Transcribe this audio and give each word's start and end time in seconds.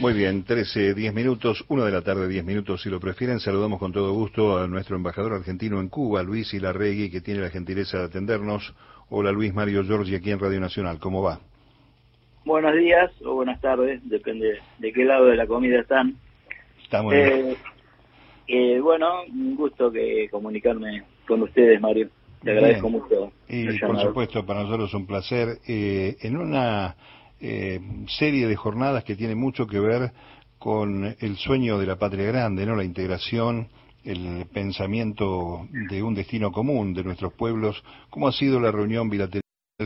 Muy 0.00 0.12
bien, 0.12 0.44
13, 0.44 0.94
10 0.94 1.12
minutos, 1.12 1.64
1 1.66 1.84
de 1.84 1.90
la 1.90 2.02
tarde, 2.02 2.28
10 2.28 2.44
minutos, 2.44 2.82
si 2.82 2.88
lo 2.88 3.00
prefieren. 3.00 3.40
Saludamos 3.40 3.80
con 3.80 3.92
todo 3.92 4.12
gusto 4.12 4.56
a 4.56 4.68
nuestro 4.68 4.94
embajador 4.94 5.32
argentino 5.32 5.80
en 5.80 5.88
Cuba, 5.88 6.22
Luis 6.22 6.54
Ilarregui, 6.54 7.10
que 7.10 7.20
tiene 7.20 7.40
la 7.40 7.50
gentileza 7.50 7.98
de 7.98 8.04
atendernos. 8.04 8.74
Hola 9.10 9.32
Luis 9.32 9.52
Mario 9.52 9.82
Giorgi, 9.82 10.14
aquí 10.14 10.30
en 10.30 10.38
Radio 10.38 10.60
Nacional. 10.60 11.00
¿Cómo 11.00 11.20
va? 11.22 11.40
Buenos 12.44 12.76
días 12.76 13.10
o 13.24 13.34
buenas 13.34 13.60
tardes, 13.60 14.00
depende 14.08 14.60
de 14.78 14.92
qué 14.92 15.04
lado 15.04 15.26
de 15.26 15.36
la 15.36 15.48
comida 15.48 15.80
están. 15.80 16.14
Estamos 16.80 17.12
bien. 17.12 17.26
Eh, 17.26 17.56
eh, 18.46 18.80
bueno, 18.80 19.22
un 19.24 19.56
gusto 19.56 19.90
que 19.90 20.28
comunicarme 20.30 21.02
con 21.26 21.42
ustedes, 21.42 21.80
Mario. 21.80 22.08
Te 22.44 22.52
agradezco 22.52 22.88
Bien. 22.88 23.02
mucho. 23.02 23.32
Y 23.48 23.66
por 23.66 23.80
llamado. 23.80 24.08
supuesto, 24.08 24.46
para 24.46 24.62
nosotros 24.62 24.90
es 24.90 24.94
un 24.94 25.06
placer. 25.06 25.58
Eh, 25.66 26.16
en 26.20 26.36
una 26.36 26.94
eh, 27.40 27.80
serie 28.08 28.46
de 28.46 28.56
jornadas 28.56 29.04
que 29.04 29.16
tiene 29.16 29.34
mucho 29.34 29.66
que 29.66 29.80
ver 29.80 30.12
con 30.58 31.14
el 31.20 31.36
sueño 31.36 31.78
de 31.78 31.86
la 31.86 31.96
patria 31.96 32.26
grande, 32.26 32.66
¿no? 32.66 32.74
La 32.74 32.84
integración, 32.84 33.68
el 34.04 34.46
pensamiento 34.52 35.66
de 35.88 36.02
un 36.02 36.14
destino 36.14 36.50
común 36.50 36.94
de 36.94 37.04
nuestros 37.04 37.32
pueblos. 37.34 37.82
¿Cómo 38.10 38.28
ha 38.28 38.32
sido 38.32 38.58
la 38.58 38.72
reunión 38.72 39.08
bilateral 39.08 39.42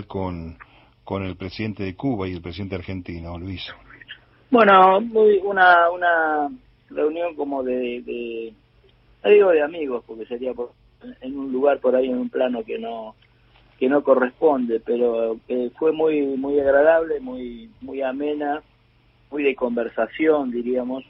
con, 0.06 0.56
con 1.04 1.24
el 1.24 1.36
presidente 1.36 1.82
de 1.82 1.94
Cuba 1.94 2.28
y 2.28 2.32
el 2.32 2.40
presidente 2.40 2.76
argentino, 2.76 3.38
Luis? 3.38 3.62
Bueno, 4.50 4.98
una, 5.44 5.90
una 5.90 6.48
reunión 6.90 7.34
como 7.34 7.62
de, 7.62 8.02
de, 8.02 8.52
digo 9.30 9.50
de 9.50 9.62
amigos, 9.62 10.04
porque 10.06 10.26
sería 10.26 10.52
por- 10.54 10.72
en 11.20 11.38
un 11.38 11.52
lugar 11.52 11.80
por 11.80 11.96
ahí, 11.96 12.08
en 12.08 12.18
un 12.18 12.30
plano 12.30 12.62
que 12.64 12.78
no 12.78 13.14
que 13.82 13.88
no 13.88 14.04
corresponde, 14.04 14.78
pero 14.78 15.40
que 15.48 15.72
fue 15.76 15.90
muy 15.90 16.22
muy 16.36 16.60
agradable, 16.60 17.18
muy 17.18 17.68
muy 17.80 18.00
amena, 18.00 18.62
muy 19.28 19.42
de 19.42 19.56
conversación, 19.56 20.52
diríamos, 20.52 21.04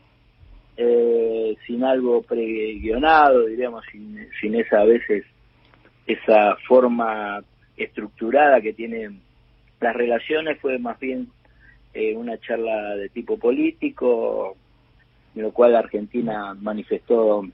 eh, 0.78 1.55
sin 1.66 1.84
algo 1.84 2.22
preguionado, 2.22 3.44
diríamos, 3.44 3.84
sin, 3.92 4.27
sin 4.41 4.55
esa 4.55 4.80
a 4.80 4.84
veces 4.84 5.22
esa 6.06 6.56
forma 6.66 7.44
estructurada 7.77 8.62
que 8.62 8.72
tienen 8.72 9.20
las 9.78 9.94
relaciones, 9.94 10.58
fue 10.58 10.78
más 10.78 10.98
bien 10.98 11.28
eh, 11.92 12.16
una 12.16 12.39
charla 12.39 12.96
de 12.96 13.11
tipo 13.11 13.36
político, 13.36 14.56
en 15.34 15.42
lo 15.42 15.52
cual 15.52 15.77
Argentina 15.77 16.55
manifestó 16.55 17.46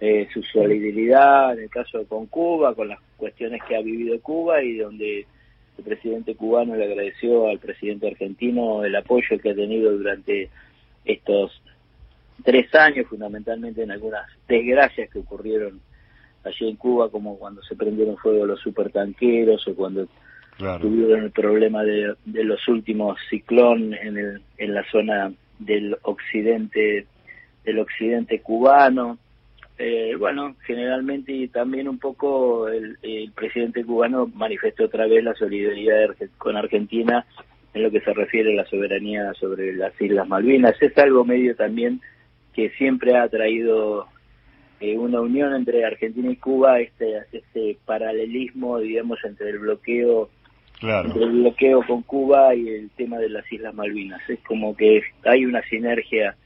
eh, 0.00 0.28
su 0.32 0.42
solidaridad 0.42 1.54
en 1.54 1.64
el 1.64 1.70
caso 1.70 2.04
con 2.06 2.26
Cuba, 2.26 2.74
con 2.74 2.88
las 2.88 3.00
cuestiones 3.16 3.62
que 3.66 3.76
ha 3.76 3.80
vivido 3.80 4.20
Cuba 4.20 4.62
y 4.62 4.76
donde 4.76 5.26
el 5.78 5.84
presidente 5.84 6.34
cubano 6.34 6.74
le 6.74 6.84
agradeció 6.84 7.48
al 7.48 7.58
presidente 7.58 8.06
argentino 8.06 8.84
el 8.84 8.94
apoyo 8.96 9.38
que 9.38 9.50
ha 9.50 9.54
tenido 9.54 9.92
durante 9.92 10.48
estos 11.04 11.62
tres 12.44 12.74
años, 12.74 13.06
fundamentalmente 13.08 13.82
en 13.82 13.90
algunas 13.90 14.26
desgracias 14.48 15.10
que 15.10 15.18
ocurrieron 15.18 15.80
allí 16.44 16.68
en 16.68 16.76
Cuba, 16.76 17.10
como 17.10 17.38
cuando 17.38 17.62
se 17.62 17.74
prendieron 17.76 18.16
fuego 18.16 18.46
los 18.46 18.60
supertanqueros 18.60 19.66
o 19.68 19.74
cuando 19.74 20.06
Claro. 20.56 20.80
tuvieron 20.88 21.24
el 21.24 21.32
problema 21.32 21.84
de, 21.84 22.14
de 22.24 22.42
los 22.42 22.66
últimos 22.66 23.18
ciclón 23.28 23.92
en, 23.92 24.16
el, 24.16 24.42
en 24.56 24.72
la 24.72 24.90
zona 24.90 25.30
del 25.58 25.98
occidente 26.00 27.06
del 27.62 27.78
occidente 27.78 28.40
cubano 28.40 29.18
Eh, 29.78 30.14
bueno 30.18 30.56
generalmente 30.64 31.32
y 31.32 31.48
también 31.48 31.86
un 31.86 31.98
poco 31.98 32.66
el, 32.68 32.96
el 33.02 33.30
presidente 33.32 33.84
cubano 33.84 34.26
manifestó 34.34 34.84
otra 34.84 35.06
vez 35.06 35.22
la 35.22 35.34
solidaridad 35.34 36.14
con 36.38 36.56
Argentina 36.56 37.26
en 37.74 37.82
lo 37.82 37.90
que 37.90 38.00
se 38.00 38.14
refiere 38.14 38.54
a 38.54 38.62
la 38.62 38.70
soberanía 38.70 39.34
sobre 39.34 39.74
las 39.74 39.92
Islas 40.00 40.26
Malvinas 40.26 40.80
es 40.80 40.96
algo 40.96 41.26
medio 41.26 41.54
también 41.56 42.00
que 42.54 42.70
siempre 42.70 43.18
ha 43.18 43.28
traído 43.28 44.06
eh, 44.80 44.96
una 44.96 45.20
unión 45.20 45.54
entre 45.54 45.84
Argentina 45.84 46.30
y 46.30 46.36
Cuba 46.36 46.80
este 46.80 47.18
este 47.32 47.76
paralelismo 47.84 48.78
digamos 48.78 49.18
entre 49.24 49.50
el 49.50 49.58
bloqueo 49.58 50.30
Claro. 50.78 51.08
entre 51.08 51.24
el 51.24 51.32
bloqueo 51.32 51.82
con 51.86 52.02
Cuba 52.02 52.54
y 52.54 52.68
el 52.68 52.90
tema 52.90 53.16
de 53.16 53.30
las 53.30 53.50
Islas 53.50 53.74
Malvinas. 53.74 54.20
Es 54.28 54.38
como 54.40 54.76
que 54.76 55.00
hay 55.24 55.46
una 55.46 55.62
sinergia 55.62 56.36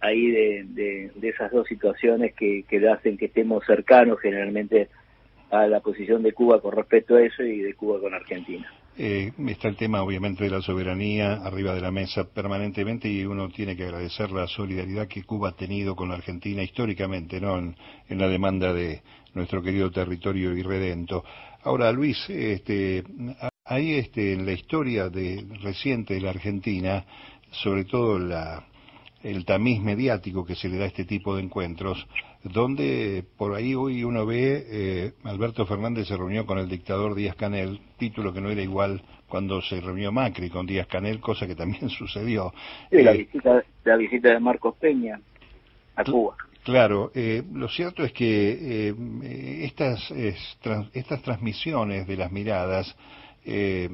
ahí 0.00 0.30
de, 0.30 1.10
esas 1.22 1.50
dos 1.52 1.66
situaciones 1.66 2.34
que, 2.34 2.64
que 2.68 2.88
hacen 2.88 3.16
que 3.16 3.26
estemos 3.26 3.64
cercanos 3.64 4.20
generalmente 4.20 4.88
a 5.50 5.66
la 5.66 5.80
posición 5.80 6.22
de 6.22 6.32
Cuba 6.32 6.60
con 6.60 6.72
respecto 6.72 7.16
a 7.16 7.22
eso 7.22 7.42
y 7.42 7.60
de 7.60 7.74
Cuba 7.74 8.00
con 8.00 8.14
Argentina. 8.14 8.66
Eh, 8.98 9.30
está 9.48 9.68
el 9.68 9.76
tema, 9.76 10.02
obviamente, 10.02 10.44
de 10.44 10.50
la 10.50 10.62
soberanía 10.62 11.34
arriba 11.34 11.74
de 11.74 11.82
la 11.82 11.90
mesa 11.90 12.24
permanentemente 12.24 13.08
y 13.08 13.26
uno 13.26 13.50
tiene 13.50 13.76
que 13.76 13.84
agradecer 13.84 14.30
la 14.30 14.46
solidaridad 14.46 15.06
que 15.06 15.22
Cuba 15.22 15.50
ha 15.50 15.52
tenido 15.52 15.94
con 15.94 16.08
la 16.08 16.14
Argentina 16.14 16.62
históricamente, 16.62 17.38
¿no? 17.38 17.58
En, 17.58 17.76
la 18.08 18.26
demanda 18.26 18.72
de 18.72 19.02
nuestro 19.34 19.62
querido 19.62 19.90
territorio 19.90 20.56
irredento. 20.56 21.24
Ahora, 21.62 21.92
Luis, 21.92 22.18
este, 22.30 23.04
ahí 23.66 23.94
este, 23.94 24.32
en 24.32 24.46
la 24.46 24.52
historia 24.52 25.10
de, 25.10 25.44
reciente 25.60 26.14
de 26.14 26.22
la 26.22 26.30
Argentina, 26.30 27.04
sobre 27.50 27.84
todo 27.84 28.18
la, 28.18 28.64
el 29.22 29.44
tamiz 29.44 29.80
mediático 29.80 30.44
que 30.44 30.54
se 30.54 30.68
le 30.68 30.76
da 30.78 30.84
a 30.84 30.88
este 30.88 31.04
tipo 31.04 31.34
de 31.36 31.42
encuentros, 31.42 32.06
donde 32.44 33.24
por 33.36 33.54
ahí 33.54 33.74
hoy 33.74 34.04
uno 34.04 34.24
ve, 34.26 34.64
eh, 34.68 35.12
Alberto 35.24 35.66
Fernández 35.66 36.06
se 36.08 36.16
reunió 36.16 36.46
con 36.46 36.58
el 36.58 36.68
dictador 36.68 37.14
Díaz 37.14 37.34
Canel, 37.36 37.80
título 37.98 38.32
que 38.32 38.40
no 38.40 38.50
era 38.50 38.62
igual 38.62 39.02
cuando 39.28 39.60
se 39.62 39.80
reunió 39.80 40.12
Macri 40.12 40.48
con 40.50 40.66
Díaz 40.66 40.86
Canel, 40.86 41.18
cosa 41.20 41.46
que 41.46 41.56
también 41.56 41.88
sucedió. 41.98 42.52
Sí, 42.90 43.02
la 43.02 43.12
Eh, 43.12 43.18
visita, 43.18 43.64
la 43.84 43.96
visita 43.96 44.30
de 44.30 44.38
Marcos 44.40 44.76
Peña 44.76 45.20
a 45.96 46.04
Cuba. 46.04 46.36
Claro, 46.62 47.10
eh, 47.14 47.42
lo 47.52 47.68
cierto 47.68 48.04
es 48.04 48.12
que 48.12 48.88
eh, 48.90 49.64
estas, 49.64 50.10
es- 50.10 50.58
trans- 50.60 50.90
estas 50.94 51.22
transmisiones 51.22 52.06
de 52.06 52.16
las 52.16 52.30
miradas 52.30 52.94
eh, 53.44 53.88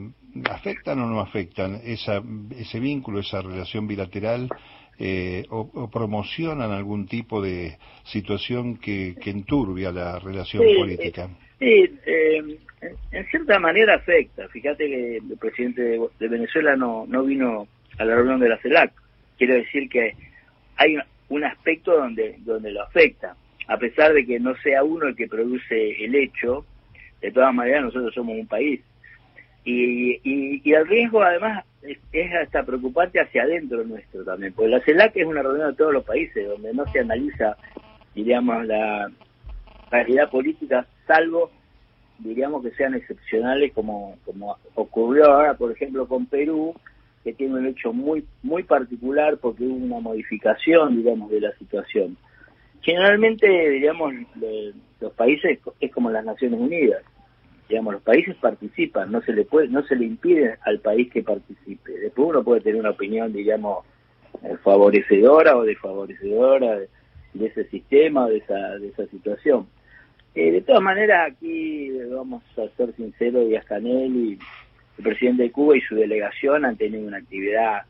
afectan 0.51 0.99
o 1.01 1.07
no 1.07 1.21
afectan 1.21 1.81
esa, 1.85 2.23
ese 2.57 2.81
vínculo, 2.81 3.21
esa 3.21 3.43
relación 3.43 3.87
bilateral 3.87 4.49
eh, 4.99 5.45
o, 5.51 5.71
o 5.75 5.91
promocionan 5.91 6.71
algún 6.71 7.07
tipo 7.07 7.41
de 7.43 7.79
situación 8.05 8.77
que, 8.77 9.15
que 9.21 9.31
enturbia 9.31 9.91
la 9.93 10.19
relación 10.19 10.63
Sí, 10.63 10.75
política. 10.77 11.29
Sí, 11.59 11.91
eh, 12.07 12.59
en- 13.13 13.27
cierta 13.31 13.59
manera 13.59 13.95
afecta. 13.95 14.49
Fíjate 14.49 14.87
que 14.89 15.17
el 15.19 15.39
presidente 15.39 15.83
de, 15.83 16.01
de 16.19 16.29
Venezuela 16.29 16.77
no, 16.77 17.07
no 17.07 17.25
vino 17.25 17.69
a 17.99 18.05
la 18.05 18.15
reunión 18.17 18.41
de 18.41 18.49
la 18.49 18.59
CELAC. 18.59 18.93
Quiero 19.39 19.55
decir 19.55 19.89
que 19.89 20.13
hay 20.77 20.97
un, 20.97 21.03
un 21.29 21.45
aspecto 21.45 21.97
donde, 21.97 22.37
donde 22.41 22.73
lo 22.73 22.83
afecta. 22.83 23.37
A 23.69 23.77
pesar 23.79 24.13
de 24.13 24.27
que 24.27 24.41
no 24.41 24.55
sea 24.57 24.83
uno 24.83 25.07
el 25.07 25.17
que 25.17 25.29
produce 25.29 26.05
el 26.05 26.15
hecho, 26.17 26.67
de 27.21 27.31
todas 27.31 27.55
maneras 27.55 27.85
nosotros 27.85 28.13
somos 28.15 28.37
un 28.37 28.47
país. 28.49 28.81
Y, 29.65 30.15
y, 30.25 30.61
y 30.65 30.73
el 30.73 30.87
riesgo 30.89 31.23
además 31.23 31.65
es, 31.83 32.35
hasta 32.35 32.65
preocupante 32.65 33.21
hacia 33.21 33.43
adentro 33.43 33.85
nuestro 33.85 34.25
también, 34.25 34.53
porque 34.53 34.71
la 34.71 34.81
CELAC 34.81 35.17
es 35.17 35.27
una 35.27 35.43
reunión 35.43 35.71
de 35.71 35.77
todos 35.77 35.93
los 35.93 36.05
países, 36.05 36.47
donde 36.47 36.73
no 36.73 36.87
se 36.93 37.01
analiza, 37.01 37.57
diríamos, 38.15 38.67
la 38.67 39.11
realidad 39.91 40.31
política, 40.31 40.87
salvo, 41.07 41.51
diríamos, 42.19 42.63
que 42.63 42.71
sean 42.73 42.95
excepcionales 42.95 43.73
como, 43.73 44.17
como 44.25 44.57
ocurrió 44.75 45.27
ahora, 45.27 45.55
por 45.55 45.73
ejemplo, 45.73 46.07
con 46.07 46.27
Perú, 46.27 46.75
que 47.25 47.33
tiene 47.33 47.55
un 47.55 47.67
hecho 47.67 47.93
muy, 47.93 48.25
muy 48.43 48.63
particular 48.65 49.39
porque 49.39 49.65
hubo 49.65 49.77
una 49.77 50.01
modificación, 50.01 50.97
digamos, 50.97 51.31
de 51.31 51.41
la 51.41 51.53
situación. 51.57 52.17
Generalmente, 52.81 53.47
diríamos, 53.71 54.13
los 55.01 55.13
países 55.13 55.61
es 55.81 55.93
como 55.93 56.11
las 56.11 56.25
Naciones 56.25 56.59
Unidas 56.59 57.03
digamos 57.69 57.95
los 57.95 58.03
países 58.03 58.37
participan 58.37 59.11
no 59.11 59.23
se 59.23 59.33
le 59.33 59.45
puede 59.45 59.69
no 59.69 59.83
se 59.85 59.97
le 59.97 60.07
impide 60.07 60.59
al 60.63 60.81
país 60.81 61.11
que 61.11 61.23
participe 61.23 61.93
después 61.93 62.29
uno 62.29 62.43
puede 62.43 62.61
tener 62.61 62.81
una 62.81 62.91
opinión 62.91 63.33
digamos 63.33 63.85
eh, 64.43 64.57
favorecedora 64.63 65.57
o 65.57 65.65
desfavorecedora 65.65 66.79
de, 66.79 66.89
ese 67.47 67.65
sistema 67.71 68.29
de 68.29 68.39
esa 68.39 68.79
de 68.79 68.89
esa 68.89 69.07
situación 69.07 69.67
Eh, 70.35 70.51
de 70.51 70.63
todas 70.63 70.83
maneras 70.83 71.31
aquí 71.31 71.89
eh, 71.89 72.07
vamos 72.11 72.43
a 72.57 72.67
ser 72.77 72.95
sinceros 72.97 73.49
Díaz 73.49 73.67
Canel 73.67 74.17
y 74.17 74.39
el 74.99 75.05
presidente 75.05 75.43
de 75.43 75.53
Cuba 75.53 75.77
y 75.77 75.83
su 75.83 75.95
delegación 75.95 76.65
han 76.65 76.77
tenido 76.77 77.07
una 77.07 77.19
actividad 77.19 77.83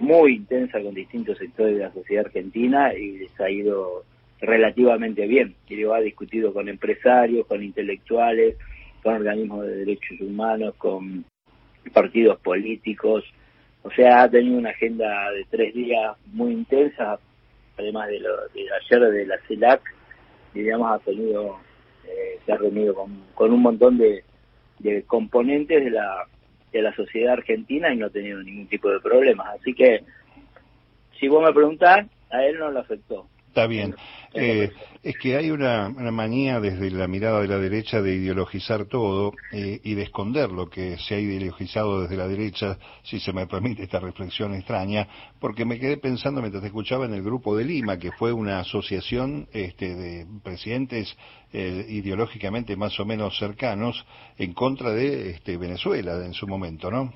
muy 0.00 0.36
intensa 0.36 0.80
con 0.80 0.94
distintos 0.94 1.38
sectores 1.38 1.76
de 1.76 1.84
la 1.84 1.92
sociedad 1.92 2.24
argentina 2.26 2.94
y 2.94 3.18
les 3.18 3.40
ha 3.40 3.50
ido 3.50 4.04
relativamente 4.40 5.26
bien. 5.26 5.54
Digo, 5.68 5.94
ha 5.94 6.00
discutido 6.00 6.52
con 6.52 6.68
empresarios, 6.68 7.46
con 7.46 7.62
intelectuales, 7.62 8.56
con 9.02 9.14
organismos 9.14 9.66
de 9.66 9.76
derechos 9.76 10.20
humanos, 10.20 10.74
con 10.76 11.24
partidos 11.92 12.38
políticos. 12.40 13.24
O 13.82 13.90
sea, 13.90 14.22
ha 14.22 14.30
tenido 14.30 14.58
una 14.58 14.70
agenda 14.70 15.30
de 15.30 15.44
tres 15.50 15.74
días 15.74 16.16
muy 16.26 16.52
intensa, 16.52 17.18
además 17.78 18.08
de, 18.08 18.20
lo, 18.20 18.36
de 18.48 18.66
ayer 18.82 19.10
de 19.10 19.26
la 19.26 19.38
CELAC, 19.48 19.82
digamos, 20.52 20.92
ha 20.92 20.98
tenido, 20.98 21.58
eh, 22.06 22.38
se 22.44 22.52
ha 22.52 22.56
reunido 22.56 22.94
con, 22.94 23.52
un 23.52 23.62
montón 23.62 23.96
de, 23.96 24.24
de 24.78 25.02
componentes 25.04 25.82
de 25.82 25.90
la, 25.90 26.26
de 26.72 26.82
la 26.82 26.94
sociedad 26.94 27.34
argentina 27.34 27.92
y 27.92 27.96
no 27.96 28.06
ha 28.06 28.10
tenido 28.10 28.42
ningún 28.42 28.66
tipo 28.66 28.90
de 28.90 29.00
problemas. 29.00 29.46
Así 29.58 29.74
que 29.74 30.04
si 31.18 31.28
vos 31.28 31.42
me 31.42 31.52
preguntás, 31.52 32.06
a 32.30 32.44
él 32.44 32.58
no 32.58 32.70
lo 32.70 32.80
afectó. 32.80 33.26
Está 33.50 33.66
bien. 33.66 33.96
Eh, 34.32 34.70
es 35.02 35.16
que 35.16 35.36
hay 35.36 35.50
una, 35.50 35.88
manía 35.88 36.60
desde 36.60 36.88
la 36.92 37.08
mirada 37.08 37.40
de 37.40 37.48
la 37.48 37.58
derecha 37.58 38.00
de 38.00 38.14
ideologizar 38.14 38.84
todo 38.84 39.32
eh, 39.50 39.80
y 39.82 39.94
de 39.94 40.02
esconder 40.02 40.52
lo 40.52 40.70
que 40.70 40.96
se 40.98 41.16
ha 41.16 41.18
ideologizado 41.18 42.02
desde 42.02 42.16
la 42.16 42.28
derecha, 42.28 42.78
si 43.02 43.18
se 43.18 43.32
me 43.32 43.48
permite 43.48 43.82
esta 43.82 43.98
reflexión 43.98 44.54
extraña, 44.54 45.08
porque 45.40 45.64
me 45.64 45.80
quedé 45.80 45.96
pensando 45.96 46.40
mientras 46.40 46.60
te 46.60 46.68
escuchaba 46.68 47.06
en 47.06 47.14
el 47.14 47.24
grupo 47.24 47.56
de 47.56 47.64
Lima, 47.64 47.98
que 47.98 48.12
fue 48.12 48.32
una 48.32 48.60
asociación 48.60 49.48
este, 49.52 49.96
de 49.96 50.26
presidentes 50.44 51.16
eh, 51.52 51.86
ideológicamente 51.88 52.76
más 52.76 53.00
o 53.00 53.04
menos 53.04 53.36
cercanos 53.36 54.06
en 54.38 54.52
contra 54.52 54.90
de 54.90 55.30
este, 55.30 55.56
Venezuela 55.56 56.24
en 56.24 56.34
su 56.34 56.46
momento, 56.46 56.88
¿no? 56.88 57.12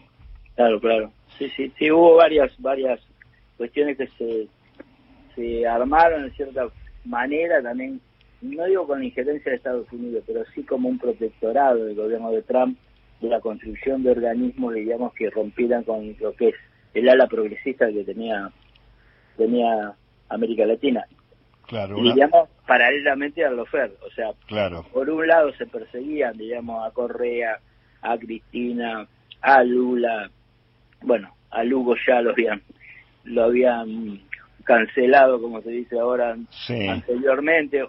Claro, 0.56 0.80
claro. 0.80 1.12
Sí, 1.38 1.48
sí, 1.56 1.72
sí, 1.78 1.92
hubo 1.92 2.16
varias, 2.16 2.50
varias 2.58 2.98
cuestiones 3.56 3.96
que 3.96 4.08
se 4.18 4.48
se 5.34 5.66
armaron 5.66 6.24
en 6.24 6.32
cierta 6.32 6.68
manera 7.04 7.62
también, 7.62 8.00
no 8.40 8.64
digo 8.64 8.86
con 8.86 9.00
la 9.00 9.04
injerencia 9.06 9.50
de 9.50 9.56
Estados 9.56 9.90
Unidos, 9.92 10.24
pero 10.26 10.44
sí 10.54 10.62
como 10.64 10.88
un 10.88 10.98
protectorado 10.98 11.84
del 11.84 11.94
gobierno 11.94 12.30
de 12.30 12.42
Trump 12.42 12.78
de 13.20 13.28
la 13.28 13.40
construcción 13.40 14.02
de 14.02 14.10
organismos, 14.10 14.74
digamos, 14.74 15.14
que 15.14 15.30
rompieran 15.30 15.84
con 15.84 16.14
lo 16.20 16.32
que 16.34 16.48
es 16.48 16.54
el 16.94 17.08
ala 17.08 17.26
progresista 17.26 17.90
que 17.90 18.04
tenía, 18.04 18.50
tenía 19.36 19.94
América 20.28 20.66
Latina. 20.66 21.04
Claro. 21.66 21.98
Y, 21.98 22.12
digamos, 22.12 22.48
paralelamente 22.66 23.44
a 23.44 23.50
Lofer, 23.50 23.96
o 24.06 24.10
sea, 24.10 24.32
claro. 24.46 24.84
por 24.92 25.08
un 25.08 25.26
lado 25.26 25.52
se 25.54 25.66
perseguían, 25.66 26.36
digamos, 26.36 26.86
a 26.86 26.92
Correa, 26.92 27.58
a 28.02 28.18
Cristina, 28.18 29.06
a 29.40 29.64
Lula, 29.64 30.30
bueno, 31.02 31.34
a 31.50 31.64
Lugo 31.64 31.94
ya 32.06 32.20
lo 32.20 32.30
habían, 32.30 32.62
lo 33.24 33.44
habían 33.44 34.20
cancelado, 34.64 35.40
como 35.40 35.60
se 35.62 35.70
dice 35.70 35.98
ahora 35.98 36.36
anteriormente, 36.68 37.84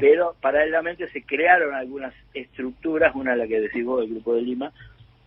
pero 0.00 0.34
paralelamente 0.40 1.08
se 1.08 1.22
crearon 1.22 1.74
algunas 1.74 2.14
estructuras, 2.32 3.14
una 3.14 3.32
de 3.32 3.38
las 3.38 3.48
que 3.48 3.60
decimos 3.60 4.02
el 4.02 4.10
Grupo 4.10 4.34
de 4.34 4.42
Lima, 4.42 4.72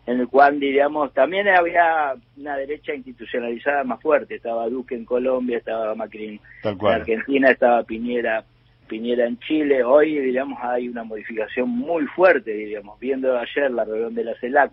en 0.06 0.20
el 0.20 0.28
cual, 0.28 0.60
diríamos, 0.60 1.14
también 1.14 1.48
había 1.48 2.14
una 2.36 2.58
derecha 2.58 2.94
institucionalizada 2.94 3.84
más 3.84 4.02
fuerte, 4.02 4.36
estaba 4.36 4.68
Duque 4.68 4.96
en 4.96 5.06
Colombia, 5.06 5.58
estaba 5.58 5.96
Macri 5.96 6.42
en 6.64 6.86
Argentina, 6.86 7.52
estaba 7.52 7.84
Piñera 7.84 8.44
Piñera 8.88 9.26
en 9.26 9.40
Chile, 9.40 9.84
hoy, 9.84 10.20
diríamos, 10.20 10.60
hay 10.62 10.90
una 10.90 11.04
modificación 11.04 11.70
muy 11.70 12.06
fuerte, 12.08 12.52
diríamos, 12.52 13.00
viendo 13.00 13.38
ayer 13.38 13.72
la 13.72 13.86
reunión 13.86 14.14
de 14.14 14.26
la 14.26 14.36
CELAC, 14.36 14.72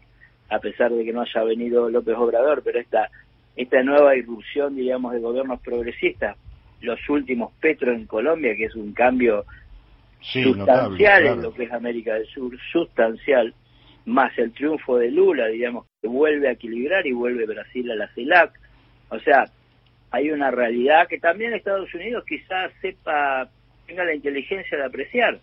a 0.49 0.59
pesar 0.59 0.91
de 0.91 1.05
que 1.05 1.12
no 1.12 1.23
haya 1.23 1.44
venido 1.44 1.88
López 1.88 2.17
Obrador, 2.17 2.62
pero 2.65 2.81
esta 2.81 3.09
esta 3.62 3.83
nueva 3.83 4.17
irrupción, 4.17 4.75
diríamos, 4.75 5.12
de 5.12 5.21
gobiernos 5.21 5.61
progresistas, 5.61 6.37
los 6.81 6.99
últimos 7.11 7.53
Petro 7.61 7.93
en 7.93 8.07
Colombia, 8.07 8.57
que 8.57 8.65
es 8.65 8.75
un 8.75 8.93
cambio 8.93 9.45
sustancial 10.21 11.27
en 11.27 11.43
lo 11.43 11.53
que 11.53 11.65
es 11.65 11.73
América 11.73 12.15
del 12.15 12.27
Sur, 12.27 12.57
sustancial, 12.73 13.53
más 14.07 14.37
el 14.39 14.53
triunfo 14.53 14.97
de 14.97 15.11
Lula, 15.11 15.49
digamos, 15.49 15.85
que 16.01 16.09
vuelve 16.09 16.49
a 16.49 16.53
equilibrar 16.53 17.07
y 17.07 17.12
vuelve 17.12 17.45
Brasil 17.45 17.91
a 17.91 17.97
la 17.97 18.09
CELAC. 18.15 18.59
O 19.11 19.19
sea, 19.21 19.45
hay 20.11 20.31
una 20.31 20.51
realidad 20.51 21.07
que 21.07 21.19
también 21.19 21.53
Estados 21.53 21.93
Unidos 21.95 22.25
quizás 22.27 22.73
sepa, 22.81 23.51
tenga 23.87 24.05
la 24.05 24.15
inteligencia 24.15 24.79
de 24.79 24.87
apreciar, 24.87 25.39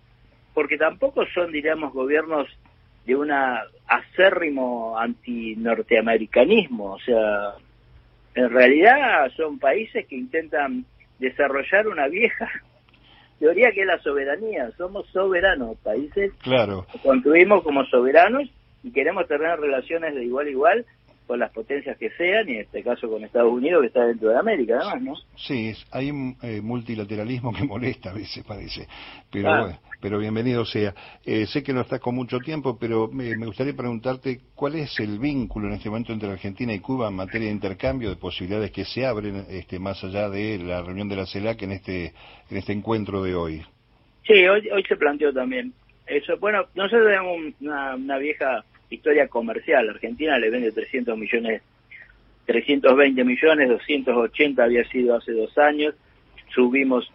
porque 0.55 0.77
tampoco 0.79 1.23
son, 1.35 1.51
diríamos, 1.51 1.93
gobiernos 1.93 2.47
de 3.05 3.15
un 3.15 3.31
acérrimo 3.31 4.97
anti-norteamericanismo, 4.97 6.93
o 6.93 6.99
sea, 6.99 7.53
en 8.37 8.49
realidad 8.51 9.31
son 9.35 9.57
países 9.57 10.05
que 10.07 10.15
intentan 10.15 10.85
desarrollar 11.19 11.87
una 11.87 12.07
vieja 12.07 12.49
teoría 13.39 13.71
que 13.71 13.81
es 13.81 13.87
la 13.87 13.99
soberanía. 13.99 14.71
Somos 14.77 15.07
soberanos, 15.09 15.77
países 15.79 16.31
claro. 16.43 16.85
construimos 17.03 17.63
como 17.63 17.83
soberanos 17.85 18.49
y 18.83 18.91
queremos 18.91 19.27
tener 19.27 19.59
relaciones 19.59 20.13
de 20.15 20.23
igual 20.23 20.47
a 20.47 20.51
igual 20.51 20.85
con 21.27 21.39
las 21.39 21.51
potencias 21.51 21.97
que 21.97 22.09
sean, 22.11 22.49
y 22.49 22.53
en 22.53 22.61
este 22.61 22.81
caso 22.81 23.09
con 23.09 23.23
Estados 23.23 23.51
Unidos, 23.51 23.81
que 23.81 23.87
está 23.87 24.05
dentro 24.05 24.29
de 24.29 24.37
América, 24.37 24.79
además, 24.81 25.01
¿no? 25.01 25.15
Sí, 25.35 25.73
hay 25.91 26.09
un 26.09 26.37
eh, 26.41 26.61
multilateralismo 26.61 27.53
que 27.53 27.63
molesta 27.67 28.11
a 28.11 28.13
veces, 28.13 28.43
parece, 28.45 28.87
pero 29.31 29.77
pero 29.99 30.19
bienvenido 30.19 30.63
sea. 30.65 30.93
Eh, 31.25 31.45
sé 31.47 31.63
que 31.63 31.73
no 31.73 31.81
estás 31.81 31.99
con 31.99 32.15
mucho 32.15 32.39
tiempo, 32.39 32.77
pero 32.79 33.07
me, 33.07 33.35
gustaría 33.45 33.75
preguntarte 33.75 34.39
cuál 34.53 34.75
es 34.75 34.99
el 34.99 35.19
vínculo 35.19 35.67
en 35.67 35.73
este 35.73 35.89
momento 35.89 36.13
entre 36.13 36.29
Argentina 36.29 36.73
y 36.73 36.79
Cuba 36.79 37.07
en 37.07 37.15
materia 37.15 37.47
de 37.47 37.53
intercambio, 37.53 38.09
de 38.09 38.15
posibilidades 38.15 38.71
que 38.71 38.85
se 38.85 39.05
abren 39.05 39.45
este, 39.49 39.79
más 39.79 40.03
allá 40.03 40.29
de 40.29 40.59
la 40.59 40.81
reunión 40.81 41.09
de 41.09 41.15
la 41.15 41.25
CELAC 41.25 41.63
en 41.63 41.71
este, 41.71 42.13
en 42.49 42.57
este 42.57 42.73
encuentro 42.73 43.23
de 43.23 43.35
hoy. 43.35 43.63
Sí, 44.25 44.47
hoy, 44.47 44.69
hoy 44.69 44.83
se 44.83 44.95
planteó 44.97 45.33
también 45.33 45.73
eso. 46.05 46.37
Bueno, 46.37 46.65
nosotros 46.75 47.07
tenemos 47.07 47.37
una, 47.59 47.95
una 47.95 48.17
vieja 48.17 48.63
historia 48.89 49.27
comercial. 49.27 49.89
Argentina 49.89 50.37
le 50.37 50.49
vende 50.49 50.71
300 50.71 51.17
millones, 51.17 51.61
320 52.45 53.23
millones, 53.23 53.69
280 53.69 54.63
había 54.63 54.83
sido 54.89 55.15
hace 55.15 55.33
dos 55.33 55.57
años. 55.57 55.95
Subimos 56.53 57.11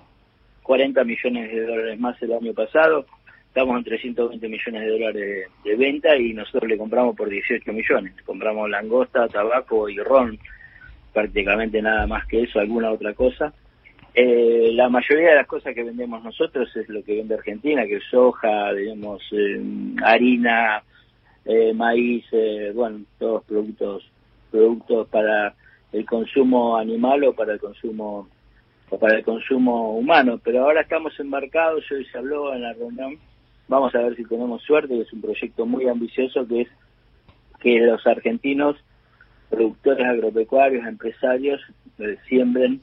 40 0.63 1.05
millones 1.05 1.53
de 1.53 1.67
dólares 1.67 1.99
más 1.99 2.21
el 2.23 2.33
año 2.33 2.53
pasado. 2.55 3.07
Estamos 3.49 3.77
en 3.77 3.85
320 3.85 4.49
millones 4.49 4.83
de 4.83 4.91
dólares 4.91 5.47
de, 5.65 5.77
venta 5.77 6.17
y 6.17 6.33
nosotros 6.33 6.69
le 6.69 6.79
compramos 6.79 7.15
por 7.15 7.29
18 7.29 7.71
millones. 7.73 8.15
Compramos 8.25 8.71
langosta, 8.71 9.29
tabaco 9.29 9.89
y 9.89 9.99
ron, 9.99 10.39
prácticamente 11.13 11.83
nada 11.83 12.07
más 12.07 12.27
que 12.27 12.43
eso, 12.43 12.61
alguna 12.61 12.91
otra 12.91 13.13
cosa. 13.13 13.53
Eh, 14.15 14.71
la 14.73 14.89
mayoría 14.89 15.31
de 15.31 15.37
las 15.37 15.47
cosas 15.47 15.75
que 15.75 15.83
vendemos 15.83 16.23
nosotros 16.23 16.75
es 16.77 16.89
lo 16.89 17.03
que 17.03 17.17
vende 17.17 17.35
Argentina, 17.35 17.87
que 17.87 17.97
es 17.97 18.05
soja, 18.11 18.73
digamos, 18.73 19.23
eh, 19.33 19.61
harina, 20.05 20.83
eh, 21.45 21.73
maíz, 21.75 22.25
eh, 22.33 22.73
bueno, 22.75 23.01
todos 23.19 23.45
productos 23.45 24.11
productos 24.51 25.09
para 25.09 25.55
el 25.93 26.05
consumo 26.05 26.77
animal 26.77 27.25
o 27.25 27.33
para 27.33 27.55
el 27.55 27.61
consumo 27.61 28.29
o 28.91 28.99
para 28.99 29.17
el 29.17 29.25
consumo 29.25 29.97
humano, 29.97 30.39
pero 30.45 30.65
ahora 30.65 30.83
estamos 30.83 31.19
embarcados, 31.19 31.91
hoy 31.91 32.05
se 32.05 32.19
habló 32.19 32.55
en 32.55 32.63
la 32.63 32.75
reunión, 32.75 33.17
vamos 33.67 33.95
a 33.95 33.99
ver 34.01 34.15
si 34.17 34.25
tenemos 34.25 34.63
suerte, 34.63 35.01
es 35.01 35.11
un 35.13 35.23
proyecto 35.23 35.65
muy 35.65 35.89
ambicioso 35.89 36.47
que 36.47 36.63
es 36.63 36.69
que 37.61 37.79
los 37.81 38.07
argentinos, 38.07 38.77
productores 39.49 40.07
agropecuarios, 40.07 40.87
empresarios, 40.87 41.61
eh, 41.99 42.19
siembren 42.29 42.83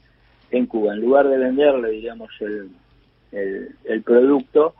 en 0.50 0.66
Cuba. 0.66 0.94
En 0.94 1.00
lugar 1.00 1.28
de 1.28 1.36
venderle, 1.36 1.90
digamos, 1.90 2.30
el, 2.40 2.70
el, 3.32 3.76
el 3.84 4.02
producto, 4.02 4.74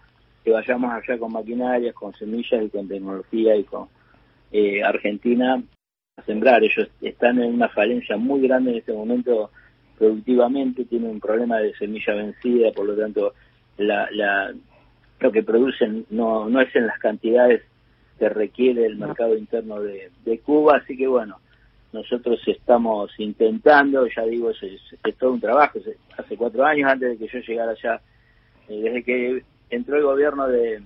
que 0.44 0.50
vayamos 0.50 0.92
allá 0.92 1.18
con 1.18 1.32
maquinarias, 1.32 1.94
con 1.94 2.14
semillas 2.14 2.62
y 2.62 2.68
con 2.68 2.88
tecnología 2.88 3.56
y 3.56 3.64
con 3.64 3.88
eh, 4.52 4.82
Argentina 4.82 5.62
a 6.16 6.22
sembrar. 6.22 6.62
Ellos 6.62 6.88
están 7.00 7.42
en 7.42 7.54
una 7.54 7.68
falencia 7.68 8.16
muy 8.16 8.40
grande 8.46 8.72
en 8.72 8.78
este 8.78 8.92
momento 8.92 9.50
productivamente, 9.98 10.86
tienen 10.86 11.10
un 11.10 11.20
problema 11.20 11.58
de 11.58 11.74
semilla 11.74 12.14
vencida, 12.14 12.72
por 12.72 12.86
lo 12.86 12.96
tanto 12.96 13.34
la, 13.76 14.08
la, 14.12 14.52
lo 15.20 15.32
que 15.32 15.42
producen 15.42 16.06
no, 16.10 16.48
no 16.48 16.60
es 16.60 16.74
en 16.74 16.86
las 16.86 16.98
cantidades 16.98 17.62
que 18.18 18.28
requiere 18.28 18.86
el 18.86 18.96
mercado 18.96 19.36
interno 19.36 19.80
de, 19.80 20.10
de 20.24 20.38
Cuba, 20.40 20.76
así 20.76 20.96
que 20.96 21.06
bueno, 21.06 21.38
nosotros 21.92 22.40
estamos 22.46 23.10
intentando, 23.18 24.06
ya 24.06 24.22
digo, 24.24 24.50
es, 24.50 24.62
es, 24.62 25.16
todo 25.16 25.32
un 25.32 25.40
trabajo, 25.40 25.78
hace 26.16 26.36
cuatro 26.36 26.64
años 26.64 26.90
antes 26.90 27.10
de 27.10 27.18
que 27.18 27.32
yo 27.32 27.40
llegara 27.40 27.72
allá, 27.72 28.00
eh, 28.68 28.80
desde 28.80 29.02
que 29.02 29.42
entró 29.70 29.96
el 29.96 30.02
gobierno 30.02 30.48
de, 30.48 30.82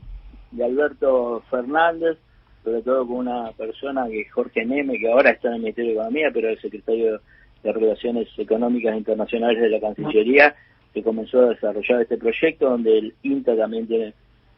Alberto 0.63 1.43
Fernández, 1.51 2.17
sobre 2.63 2.83
todo 2.83 3.07
con 3.07 3.17
una 3.17 3.51
persona 3.53 4.07
que 4.09 4.25
Jorge 4.27 4.65
Neme, 4.65 4.99
que 4.99 5.11
ahora 5.11 5.31
está 5.31 5.49
en 5.49 5.55
el 5.55 5.61
Ministerio 5.63 5.91
de 5.91 5.97
Economía, 5.97 6.31
pero 6.33 6.49
es 6.49 6.61
secretario 6.61 7.21
de 7.63 7.73
Relaciones 7.73 8.29
Económicas 8.39 8.97
Internacionales 8.97 9.61
de 9.61 9.71
la 9.71 9.81
Cancillería, 9.81 10.55
que 10.93 11.03
comenzó 11.03 11.41
a 11.41 11.49
desarrollar 11.51 12.03
este 12.03 12.17
proyecto, 12.17 12.71
donde 12.71 12.99
el 12.99 13.15
INTA 13.23 13.57
también 13.57 13.89
tiene 13.89 14.15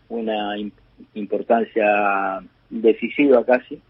una 0.09 0.55
importancia 1.15 2.41
decisiva 2.69 3.45
casi. 3.45 3.81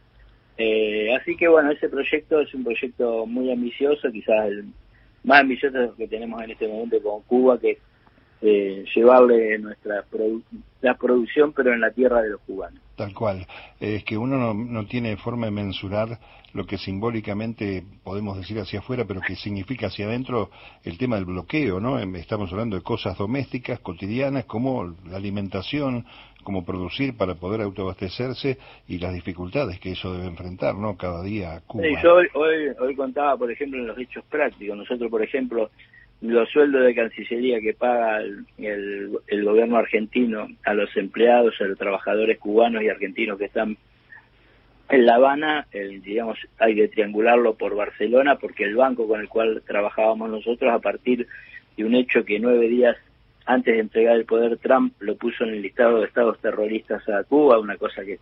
Eh, 0.58 1.14
así 1.14 1.36
que 1.36 1.48
bueno, 1.48 1.72
ese 1.72 1.88
proyecto 1.88 2.40
es 2.40 2.54
un 2.54 2.64
proyecto 2.64 3.26
muy 3.26 3.50
ambicioso, 3.50 4.10
quizás 4.10 4.46
el 4.46 4.64
más 5.24 5.40
ambicioso 5.40 5.94
que 5.96 6.08
tenemos 6.08 6.42
en 6.42 6.52
este 6.52 6.68
momento 6.68 7.02
con 7.02 7.22
Cuba, 7.22 7.58
que 7.58 7.78
eh, 8.42 8.84
llevarle 8.94 9.58
nuestra 9.58 10.04
la 10.82 10.94
producción, 10.94 11.52
pero 11.52 11.72
en 11.72 11.80
la 11.80 11.90
tierra 11.90 12.22
de 12.22 12.30
los 12.30 12.40
cubanos. 12.42 12.80
Tal 12.96 13.12
cual. 13.12 13.46
Es 13.80 14.04
que 14.04 14.16
uno 14.16 14.36
no, 14.36 14.54
no, 14.54 14.86
tiene 14.86 15.16
forma 15.16 15.46
de 15.46 15.52
mensurar 15.52 16.18
lo 16.52 16.64
que 16.64 16.78
simbólicamente 16.78 17.82
podemos 18.04 18.36
decir 18.36 18.58
hacia 18.58 18.78
afuera, 18.78 19.04
pero 19.06 19.20
que 19.20 19.36
significa 19.36 19.88
hacia 19.88 20.06
adentro 20.06 20.50
el 20.84 20.96
tema 20.96 21.16
del 21.16 21.24
bloqueo, 21.24 21.80
¿no? 21.80 21.98
Em, 21.98 22.14
estamos 22.16 22.52
hablando 22.52 22.76
de 22.76 22.82
cosas 22.82 23.18
domésticas, 23.18 23.80
cotidianas, 23.80 24.44
como 24.44 24.94
la 25.08 25.16
alimentación, 25.16 26.06
como 26.44 26.64
producir 26.64 27.16
para 27.16 27.34
poder 27.34 27.60
autoabastecerse 27.62 28.58
y 28.86 28.98
las 28.98 29.12
dificultades 29.12 29.80
que 29.80 29.92
eso 29.92 30.12
debe 30.12 30.26
enfrentar, 30.26 30.76
¿no? 30.76 30.96
Cada 30.96 31.22
día 31.22 31.60
Cuba. 31.66 31.84
yo 32.02 32.14
hoy, 32.14 32.26
hoy, 32.34 32.68
hoy 32.80 32.94
contaba, 32.94 33.36
por 33.36 33.50
ejemplo, 33.50 33.80
en 33.80 33.88
los 33.88 33.98
hechos 33.98 34.24
prácticos. 34.30 34.76
Nosotros, 34.76 35.10
por 35.10 35.22
ejemplo, 35.22 35.70
los 36.22 36.48
sueldos 36.50 36.84
de 36.84 36.94
Cancillería 36.94 37.60
que 37.60 37.74
paga 37.74 38.20
el, 38.20 38.46
el, 39.26 39.44
gobierno 39.44 39.76
argentino 39.76 40.48
a 40.64 40.74
los 40.74 40.94
empleados, 40.96 41.54
a 41.60 41.64
los 41.64 41.78
trabajadores 41.78 42.38
cubanos 42.38 42.82
y 42.82 42.88
argentinos 42.88 43.38
que 43.38 43.44
están 43.44 43.76
en 44.88 45.04
La 45.04 45.16
Habana, 45.16 45.66
digamos, 45.72 46.38
hay 46.58 46.76
que 46.76 46.88
triangularlo 46.88 47.54
por 47.54 47.74
Barcelona 47.74 48.36
porque 48.36 48.64
el 48.64 48.76
banco 48.76 49.08
con 49.08 49.20
el 49.20 49.28
cual 49.28 49.62
trabajábamos 49.66 50.30
nosotros 50.30 50.72
a 50.72 50.78
partir 50.78 51.26
de 51.76 51.84
un 51.84 51.94
hecho 51.94 52.24
que 52.24 52.38
nueve 52.38 52.68
días 52.68 52.96
antes 53.44 53.74
de 53.74 53.80
entregar 53.80 54.16
el 54.16 54.24
poder 54.24 54.58
Trump 54.58 54.94
lo 55.00 55.16
puso 55.16 55.44
en 55.44 55.50
el 55.50 55.62
listado 55.62 56.00
de 56.00 56.06
estados 56.06 56.38
terroristas 56.40 57.06
a 57.08 57.24
Cuba, 57.24 57.58
una 57.58 57.76
cosa 57.76 58.04
que 58.04 58.18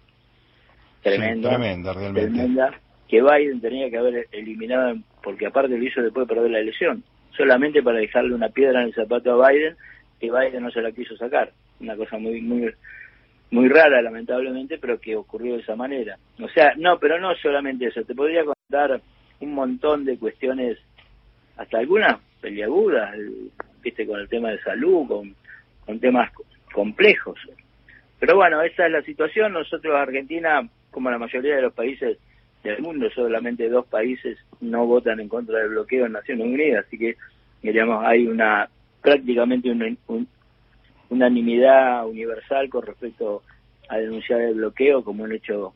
tremenda, 1.03 1.51
tremenda 1.51 1.93
realmente. 1.93 2.31
Tremenda, 2.31 2.81
que 3.09 3.23
Biden 3.23 3.61
tenía 3.61 3.91
que 3.91 3.99
haber 3.99 4.29
eliminado 4.33 4.97
porque 5.23 5.47
aparte 5.47 5.77
lo 5.77 5.85
hizo 5.85 6.03
después 6.03 6.27
de 6.27 6.35
perder 6.35 6.51
la 6.51 6.61
elección 6.61 7.05
solamente 7.37 7.83
para 7.83 7.99
dejarle 7.99 8.35
una 8.35 8.49
piedra 8.49 8.81
en 8.81 8.88
el 8.88 8.95
zapato 8.95 9.43
a 9.43 9.49
Biden, 9.49 9.76
que 10.21 10.31
Biden 10.31 10.62
no 10.62 10.71
se 10.71 10.83
la 10.83 10.93
quiso 10.93 11.17
sacar. 11.17 11.53
Una 11.81 11.97
cosa 11.97 12.19
muy, 12.19 12.41
muy, 12.41 12.73
muy 13.50 13.69
rara, 13.69 14.00
lamentablemente, 14.03 14.79
pero 14.79 15.00
que 15.00 15.17
ocurrió 15.17 15.55
de 15.55 15.62
esa 15.62 15.76
manera. 15.76 16.17
O 16.41 16.49
sea, 16.49 16.75
no, 16.76 16.99
pero 16.99 17.19
no 17.21 17.35
solamente 17.37 17.87
eso. 17.87 18.03
Te 18.05 18.14
podría 18.14 18.45
contar 18.45 19.00
un 19.41 19.55
montón 19.55 20.05
de 20.05 20.19
cuestiones, 20.19 20.79
hasta 21.57 21.79
algunas 21.79 22.19
peliagudas, 22.41 23.14
viste, 23.83 24.07
con 24.07 24.21
el 24.21 24.29
tema 24.29 24.50
de 24.50 24.61
salud, 24.61 25.07
con, 25.07 25.35
con 25.85 26.00
temas 26.00 26.31
complejos. 26.73 27.38
Pero 28.19 28.37
bueno, 28.37 28.62
esa 28.62 28.87
es 28.87 28.93
la 28.93 29.03
situación. 29.03 29.53
Nosotros, 29.53 29.95
Argentina, 29.95 30.67
como 30.91 31.11
la 31.11 31.19
mayoría 31.19 31.57
de 31.57 31.62
los 31.62 31.75
países 31.75 32.19
del 32.64 32.83
mundo, 32.83 33.09
solamente 33.14 33.68
dos 33.68 33.87
países 33.87 34.38
no 34.61 34.87
votan 34.87 35.21
en 35.21 35.28
contra 35.28 35.59
del 35.59 35.68
bloqueo 35.71 36.06
en 36.06 36.12
Naciones 36.12 36.47
Unidas, 36.47 36.87
así 36.87 36.99
que, 36.99 37.16
digamos, 37.62 38.04
hay 38.04 38.26
una 38.26 38.68
prácticamente 39.02 39.71
una 39.71 39.94
unanimidad 41.11 42.06
universal 42.09 42.71
con 42.71 42.87
respecto 42.87 43.42
a 43.88 43.99
denunciar 43.99 44.40
el 44.40 44.54
bloqueo 44.54 45.04
como 45.04 45.25
un 45.25 45.33
hecho 45.33 45.75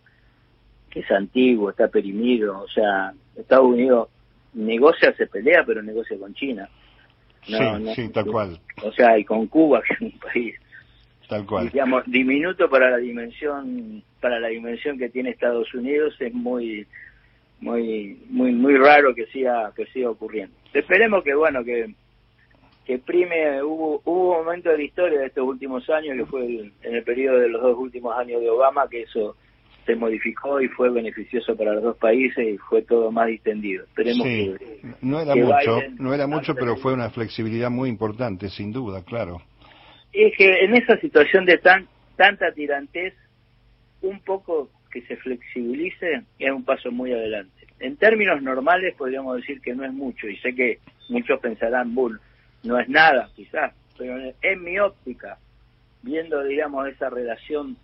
que 0.91 1.01
es 1.01 1.11
antiguo, 1.11 1.69
está 1.69 1.89
perimido, 1.89 2.61
o 2.61 2.69
sea, 2.69 3.13
Estados 3.37 3.67
Unidos 3.67 4.09
negocia, 4.55 5.15
se 5.15 5.27
pelea, 5.27 5.65
pero 5.67 5.83
negocia 5.83 6.19
con 6.19 6.33
China. 6.35 6.69
sí, 7.43 7.55
sí, 7.95 8.09
tal 8.09 8.27
cual. 8.27 8.59
O 8.83 8.91
sea, 8.93 9.19
y 9.19 9.25
con 9.25 9.47
Cuba, 9.47 9.83
que 9.83 9.95
es 9.95 10.01
un 10.01 10.19
país 10.19 10.55
Tal 11.29 11.45
cual. 11.45 11.69
Digamos, 11.71 12.05
diminuto 12.07 12.71
para 12.71 12.91
la 12.91 12.97
dimensión 12.97 14.03
para 14.21 14.41
la 14.41 14.49
dimensión 14.49 14.99
que 14.99 15.11
tiene 15.11 15.31
Estados 15.31 15.73
Unidos 15.75 16.15
es 16.21 16.33
muy 16.33 16.87
muy 17.61 18.19
muy 18.31 18.53
muy 18.53 18.77
raro 18.79 19.15
que 19.15 19.27
siga 19.27 19.73
que 19.77 19.85
siga 19.87 20.11
ocurriendo. 20.11 20.55
Esperemos 20.73 21.23
que 21.23 21.35
bueno 21.35 21.63
que 21.63 21.95
que 22.87 22.99
prime 22.99 23.63
hubo 23.63 24.01
hubo 24.07 24.39
un 24.39 24.47
momento 24.47 24.71
de 24.71 24.79
la 24.79 24.85
historia 24.85 25.21
de 25.21 25.27
estos 25.27 25.45
últimos 25.47 25.89
años 25.91 26.17
que 26.17 26.25
fue 26.25 26.47
en 26.83 26.95
el 26.95 27.05
periodo 27.05 27.39
de 27.41 27.49
los 27.51 27.61
dos 27.61 27.77
últimos 27.77 28.17
años 28.17 28.41
de 28.41 28.49
Obama 28.49 28.89
que 28.89 29.03
eso 29.03 29.37
se 29.85 29.97
modificó 29.97 30.63
y 30.63 30.69
fue 30.69 30.89
beneficioso 30.89 31.55
para 31.57 31.75
los 31.75 31.83
dos 31.83 31.97
países 31.99 32.47
y 32.55 32.57
fue 32.57 32.83
todo 32.83 33.11
más 33.11 33.27
distendido. 33.27 33.85
Esperemos 33.85 34.27
sí, 34.27 34.55
no 35.03 35.21
era 35.21 35.35
mucho, 35.35 35.81
no 35.99 36.15
era 36.15 36.27
mucho, 36.27 36.55
pero 36.55 36.77
fue 36.77 36.95
una 36.95 37.11
flexibilidad 37.11 37.71
muy 37.71 37.91
importante, 37.91 38.49
sin 38.49 38.73
duda, 38.73 39.03
claro 39.05 39.43
es 40.13 40.37
que 40.37 40.65
en 40.65 40.75
esa 40.75 40.99
situación 40.99 41.45
de 41.45 41.59
tan 41.59 41.87
tanta 42.19 42.53
tirantez, 42.53 43.15
un 44.03 44.21
poco 44.21 44.69
que 44.91 45.03
se 45.03 45.17
flexibilice 45.17 46.23
es 46.39 46.51
un 46.51 46.65
paso 46.65 46.91
muy 46.91 47.13
adelante. 47.13 47.67
En 47.79 47.97
términos 47.97 48.43
normales 48.43 48.95
podríamos 48.97 49.37
decir 49.37 49.61
que 49.61 49.75
no 49.75 49.85
es 49.85 49.93
mucho, 49.93 50.29
y 50.29 50.37
sé 50.39 50.55
que 50.55 50.81
muchos 51.09 51.39
pensarán, 51.41 51.95
Bull, 51.95 52.21
no 52.65 52.79
es 52.79 52.89
nada 52.89 53.31
quizás, 53.37 53.73
pero 53.97 54.19
en 54.43 54.65
mi 54.65 54.79
óptica, 54.79 55.39
viendo, 56.03 56.43
digamos, 56.43 56.89
esa 56.89 57.09
relación 57.09 57.77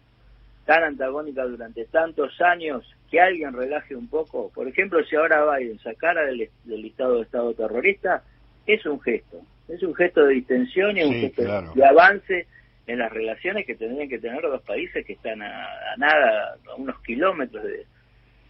tan 0.64 0.83
antagónica 0.83 1.45
durante 1.45 1.85
tantos 1.85 2.40
años, 2.40 2.85
que 3.11 3.21
alguien 3.21 3.52
relaje 3.52 3.95
un 3.95 4.09
poco, 4.09 4.50
por 4.52 4.66
ejemplo, 4.66 5.04
si 5.04 5.14
ahora 5.14 5.57
Biden 5.57 5.78
sacara 5.78 6.23
del, 6.23 6.49
del 6.64 6.83
listado 6.83 7.16
de 7.16 7.23
Estado 7.23 7.54
terrorista, 7.54 8.25
es 8.66 8.85
un 8.87 9.00
gesto, 9.00 9.43
es 9.68 9.83
un 9.83 9.94
gesto 9.94 10.25
de 10.25 10.35
distensión 10.35 10.97
y 10.97 11.02
un 11.02 11.12
gesto 11.12 11.42
de 11.75 11.85
avance 11.85 12.47
en 12.87 12.99
las 12.99 13.12
relaciones 13.12 13.66
que 13.66 13.75
tendrían 13.75 14.09
que 14.09 14.18
tener 14.18 14.42
dos 14.42 14.62
países 14.62 15.04
que 15.06 15.14
están 15.14 15.42
a, 15.42 15.97
nada, 15.97 16.56
a 16.71 16.75
unos 16.75 17.00
kilómetros 17.00 17.64
de, 17.64 17.87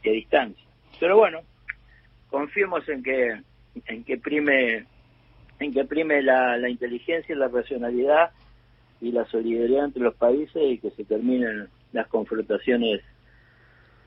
distancia. 0.03 0.67
Pero 1.01 1.17
bueno, 1.17 1.41
confiemos 2.29 2.87
en 2.89 3.03
que 3.03 3.41
en 3.87 4.05
que 4.05 4.19
prime 4.19 4.85
en 5.61 5.73
que 5.73 5.85
prime 5.85 6.23
la, 6.23 6.59
la 6.59 6.69
inteligencia 6.69 7.35
y 7.35 7.39
la 7.39 7.49
racionalidad 7.49 8.31
y 9.01 9.13
la 9.13 9.25
solidaridad 9.27 9.87
entre 9.87 10.03
los 10.03 10.15
países 10.15 10.63
y 10.63 10.79
que 10.79 10.91
se 10.91 11.05
terminen 11.05 11.69
las 11.93 12.07
confrontaciones 12.09 13.01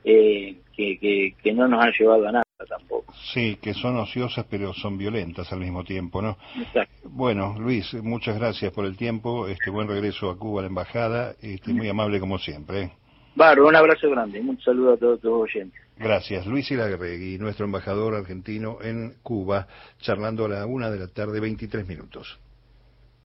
eh, 0.04 0.56
que, 0.76 0.98
que, 0.98 1.34
que 1.42 1.52
no 1.52 1.66
nos 1.66 1.84
han 1.84 1.92
llevado 1.92 2.28
a 2.28 2.32
nada 2.32 2.47
tampoco. 2.66 3.14
Sí, 3.32 3.58
que 3.60 3.74
son 3.74 3.96
ociosas 3.96 4.46
pero 4.48 4.72
son 4.74 4.98
violentas 4.98 5.52
al 5.52 5.60
mismo 5.60 5.84
tiempo, 5.84 6.22
¿no? 6.22 6.36
Bueno, 7.04 7.56
Luis, 7.58 7.94
muchas 7.94 8.38
gracias 8.38 8.72
por 8.72 8.84
el 8.84 8.96
tiempo, 8.96 9.48
este 9.48 9.70
buen 9.70 9.88
regreso 9.88 10.30
a 10.30 10.38
Cuba 10.38 10.60
a 10.60 10.62
la 10.62 10.68
embajada, 10.68 11.34
este, 11.40 11.72
muy 11.72 11.88
amable 11.88 12.20
como 12.20 12.38
siempre. 12.38 12.82
¿eh? 12.82 12.92
Barro, 13.34 13.68
un 13.68 13.76
abrazo 13.76 14.10
grande, 14.10 14.40
un 14.40 14.60
saludo 14.60 14.94
a 14.94 14.96
todos 14.96 15.20
tus 15.20 15.30
oyentes. 15.30 15.80
Gracias, 15.96 16.46
Luis 16.46 16.70
Ilagregui, 16.70 17.38
nuestro 17.38 17.66
embajador 17.66 18.14
argentino 18.14 18.78
en 18.82 19.14
Cuba, 19.22 19.66
charlando 20.00 20.46
a 20.46 20.48
la 20.48 20.66
una 20.66 20.90
de 20.90 20.98
la 20.98 21.08
tarde, 21.08 21.40
23 21.40 21.86
minutos. 21.86 22.38